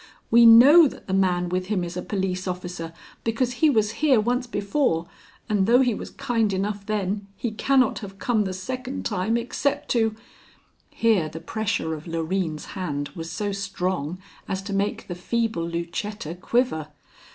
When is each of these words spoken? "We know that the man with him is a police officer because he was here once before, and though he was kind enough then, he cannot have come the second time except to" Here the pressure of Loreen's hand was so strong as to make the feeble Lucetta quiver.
"We 0.31 0.47
know 0.47 0.87
that 0.87 1.05
the 1.05 1.13
man 1.13 1.47
with 1.49 1.67
him 1.67 1.83
is 1.83 1.95
a 1.95 2.01
police 2.01 2.47
officer 2.47 2.91
because 3.23 3.51
he 3.61 3.69
was 3.69 3.91
here 4.01 4.19
once 4.19 4.47
before, 4.47 5.05
and 5.47 5.67
though 5.67 5.81
he 5.81 5.93
was 5.93 6.09
kind 6.09 6.51
enough 6.53 6.87
then, 6.87 7.27
he 7.35 7.51
cannot 7.51 7.99
have 7.99 8.17
come 8.17 8.45
the 8.45 8.51
second 8.53 9.05
time 9.05 9.37
except 9.37 9.89
to" 9.89 10.15
Here 10.89 11.29
the 11.29 11.39
pressure 11.39 11.93
of 11.93 12.07
Loreen's 12.07 12.65
hand 12.73 13.09
was 13.09 13.29
so 13.29 13.51
strong 13.51 14.17
as 14.47 14.63
to 14.63 14.73
make 14.73 15.05
the 15.05 15.13
feeble 15.13 15.69
Lucetta 15.69 16.33
quiver. 16.33 16.87